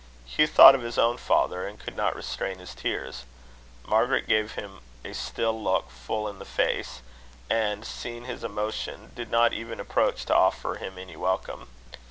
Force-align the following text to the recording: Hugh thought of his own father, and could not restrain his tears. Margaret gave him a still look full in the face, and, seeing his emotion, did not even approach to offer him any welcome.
Hugh 0.25 0.47
thought 0.47 0.73
of 0.73 0.81
his 0.81 0.97
own 0.97 1.17
father, 1.17 1.67
and 1.67 1.79
could 1.79 1.95
not 1.95 2.15
restrain 2.15 2.57
his 2.57 2.73
tears. 2.73 3.25
Margaret 3.85 4.27
gave 4.27 4.53
him 4.53 4.79
a 5.05 5.13
still 5.13 5.61
look 5.61 5.91
full 5.91 6.27
in 6.27 6.39
the 6.39 6.43
face, 6.43 7.01
and, 7.51 7.85
seeing 7.85 8.25
his 8.25 8.43
emotion, 8.43 9.11
did 9.15 9.29
not 9.29 9.53
even 9.53 9.79
approach 9.79 10.25
to 10.25 10.35
offer 10.35 10.77
him 10.77 10.97
any 10.97 11.15
welcome. 11.15 11.67